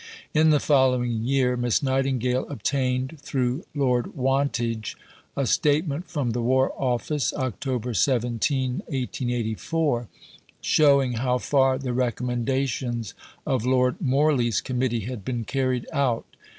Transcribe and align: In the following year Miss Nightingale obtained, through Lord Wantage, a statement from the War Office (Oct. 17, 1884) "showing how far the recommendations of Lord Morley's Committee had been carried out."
In 0.33 0.49
the 0.49 0.59
following 0.59 1.25
year 1.27 1.55
Miss 1.55 1.83
Nightingale 1.83 2.47
obtained, 2.49 3.19
through 3.21 3.65
Lord 3.75 4.15
Wantage, 4.15 4.97
a 5.37 5.45
statement 5.45 6.07
from 6.09 6.31
the 6.31 6.41
War 6.41 6.73
Office 6.75 7.31
(Oct. 7.33 7.95
17, 7.95 8.71
1884) 8.77 10.07
"showing 10.59 11.13
how 11.13 11.37
far 11.37 11.77
the 11.77 11.93
recommendations 11.93 13.13
of 13.45 13.63
Lord 13.63 14.01
Morley's 14.01 14.59
Committee 14.59 15.01
had 15.01 15.23
been 15.23 15.43
carried 15.45 15.85
out." 15.93 16.25